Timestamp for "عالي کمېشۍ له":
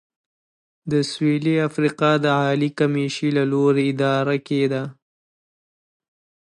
2.39-3.43